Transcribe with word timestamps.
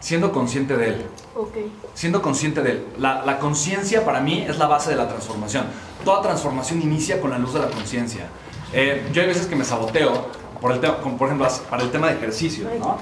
Siendo 0.00 0.32
consciente 0.32 0.76
de 0.76 0.88
él. 0.88 1.06
Ok. 1.34 1.54
Siendo 1.94 2.22
consciente 2.22 2.62
de 2.62 2.70
él. 2.72 2.86
La, 2.98 3.22
la 3.24 3.38
conciencia 3.38 4.04
para 4.04 4.20
mí 4.20 4.44
es 4.48 4.58
la 4.58 4.66
base 4.66 4.90
de 4.90 4.96
la 4.96 5.08
transformación. 5.08 5.66
Toda 6.04 6.22
transformación 6.22 6.82
inicia 6.82 7.20
con 7.20 7.30
la 7.30 7.38
luz 7.38 7.54
de 7.54 7.60
la 7.60 7.68
conciencia. 7.68 8.26
Eh, 8.72 9.08
yo 9.12 9.22
hay 9.22 9.28
veces 9.28 9.46
que 9.46 9.56
me 9.56 9.64
saboteo, 9.64 10.28
por, 10.60 10.72
el 10.72 10.80
como 11.02 11.16
por 11.16 11.28
ejemplo 11.28 11.48
para 11.70 11.82
el 11.82 11.90
tema 11.90 12.08
de 12.08 12.14
ejercicio, 12.14 12.68
¿no? 12.78 12.98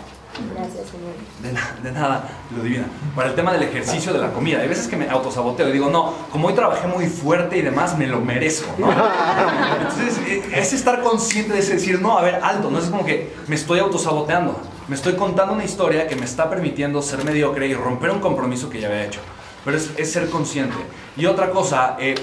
Gracias, 0.53 0.89
señor. 0.91 1.12
De, 1.42 1.53
na- 1.53 1.77
de 1.81 1.92
nada, 1.92 2.28
lo 2.56 2.62
divina. 2.64 2.86
Para 3.14 3.29
el 3.29 3.36
tema 3.36 3.53
del 3.53 3.62
ejercicio 3.62 4.12
de 4.12 4.19
la 4.19 4.33
comida. 4.33 4.61
Hay 4.61 4.67
veces 4.69 4.89
que 4.89 4.97
me 4.97 5.08
autosaboteo 5.08 5.69
y 5.69 5.73
digo, 5.73 5.91
no, 5.91 6.12
como 6.33 6.48
hoy 6.48 6.55
trabajé 6.55 6.89
muy 6.89 7.06
fuerte 7.06 7.56
y 7.56 7.62
demás, 7.62 7.97
me 7.97 8.08
lo 8.08 8.20
merezco, 8.20 8.69
¿no? 8.79 8.89
Entonces, 9.79 10.19
eh, 10.27 10.42
es 10.56 10.73
estar 10.73 11.03
consciente 11.03 11.53
de 11.53 11.61
ese 11.61 11.75
decir, 11.75 12.01
no, 12.01 12.19
a 12.19 12.23
ver, 12.23 12.41
alto, 12.42 12.69
no 12.69 12.79
es 12.81 12.86
como 12.86 13.05
que 13.05 13.33
me 13.47 13.55
estoy 13.55 13.79
autosaboteando. 13.79 14.61
Me 14.87 14.97
estoy 14.97 15.15
contando 15.15 15.55
una 15.55 15.65
historia 15.65 16.07
que 16.07 16.15
me 16.15 16.27
está 16.27 16.51
permitiendo 16.51 17.01
ser 17.01 17.25
mediocre 17.25 17.67
y 17.67 17.73
romper 17.73 18.11
un 18.11 18.21
compromiso 18.21 18.69
que 18.69 18.83
ya 18.83 18.89
había 18.89 19.07
hecho. 19.07 19.21
Pero 19.65 19.79
es, 19.79 20.13
ser 20.13 20.29
consciente. 20.29 20.77
Y 21.17 21.25
otra 21.25 21.49
cosa, 21.49 21.97
eh, 21.99 22.15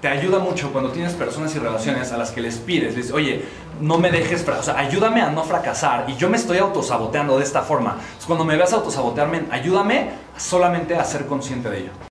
te 0.00 0.08
ayuda 0.08 0.40
mucho 0.40 0.72
cuando 0.72 0.90
tienes 0.90 1.12
personas 1.12 1.54
y 1.54 1.60
relaciones 1.60 2.10
a 2.10 2.16
las 2.16 2.32
que 2.32 2.40
les 2.40 2.56
pides, 2.56 2.96
les 2.96 3.12
oye, 3.12 3.44
no 3.80 3.98
me 3.98 4.10
dejes, 4.10 4.44
o 4.48 4.62
sea, 4.64 4.76
ayúdame 4.78 5.20
a 5.20 5.30
no 5.30 5.44
fracasar. 5.44 6.06
Y 6.10 6.16
yo 6.16 6.28
me 6.28 6.38
estoy 6.38 6.58
autosaboteando 6.58 7.38
de 7.38 7.44
esta 7.44 7.62
forma. 7.62 7.98
Cuando 8.26 8.44
me 8.44 8.56
veas 8.56 8.72
autosabotearme, 8.72 9.42
ayúdame 9.52 10.10
solamente 10.36 10.96
a 10.96 11.04
ser 11.04 11.26
consciente 11.26 11.70
de 11.70 11.78
ello. 11.78 11.90